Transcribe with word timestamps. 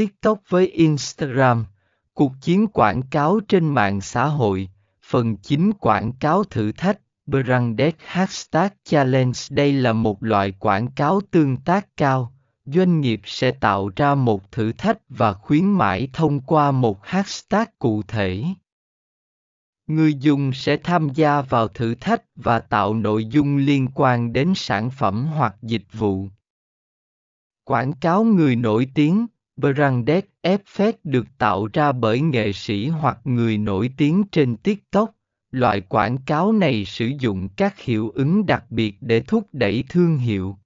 TikTok 0.00 0.40
với 0.48 0.66
Instagram, 0.66 1.64
cuộc 2.14 2.32
chiến 2.40 2.66
quảng 2.66 3.02
cáo 3.02 3.40
trên 3.48 3.68
mạng 3.68 4.00
xã 4.00 4.26
hội, 4.26 4.68
phần 5.04 5.36
chính 5.36 5.72
quảng 5.72 6.12
cáo 6.12 6.44
thử 6.44 6.72
thách, 6.72 7.00
Branded 7.26 7.94
Hashtag 7.98 8.68
Challenge 8.84 9.32
Đây 9.50 9.72
là 9.72 9.92
một 9.92 10.22
loại 10.22 10.52
quảng 10.52 10.90
cáo 10.90 11.20
tương 11.30 11.56
tác 11.56 11.96
cao, 11.96 12.32
doanh 12.64 13.00
nghiệp 13.00 13.20
sẽ 13.24 13.50
tạo 13.50 13.90
ra 13.96 14.14
một 14.14 14.52
thử 14.52 14.72
thách 14.72 14.98
và 15.08 15.32
khuyến 15.32 15.64
mãi 15.64 16.08
thông 16.12 16.40
qua 16.40 16.70
một 16.70 17.06
hashtag 17.06 17.68
cụ 17.78 18.02
thể. 18.02 18.44
Người 19.86 20.14
dùng 20.14 20.52
sẽ 20.52 20.76
tham 20.76 21.08
gia 21.14 21.42
vào 21.42 21.68
thử 21.68 21.94
thách 21.94 22.22
và 22.36 22.58
tạo 22.58 22.94
nội 22.94 23.24
dung 23.24 23.56
liên 23.56 23.88
quan 23.94 24.32
đến 24.32 24.52
sản 24.56 24.90
phẩm 24.90 25.26
hoặc 25.26 25.56
dịch 25.62 25.92
vụ. 25.92 26.28
Quảng 27.64 27.92
cáo 27.92 28.24
người 28.24 28.56
nổi 28.56 28.88
tiếng, 28.94 29.26
branded 29.60 30.24
effect 30.42 30.92
được 31.04 31.26
tạo 31.38 31.68
ra 31.72 31.92
bởi 31.92 32.20
nghệ 32.20 32.52
sĩ 32.52 32.88
hoặc 32.88 33.18
người 33.24 33.58
nổi 33.58 33.90
tiếng 33.96 34.24
trên 34.32 34.56
TikTok. 34.56 35.10
Loại 35.50 35.80
quảng 35.80 36.18
cáo 36.18 36.52
này 36.52 36.84
sử 36.84 37.10
dụng 37.18 37.48
các 37.56 37.80
hiệu 37.80 38.10
ứng 38.14 38.46
đặc 38.46 38.64
biệt 38.70 38.96
để 39.00 39.20
thúc 39.20 39.48
đẩy 39.52 39.84
thương 39.88 40.18
hiệu. 40.18 40.58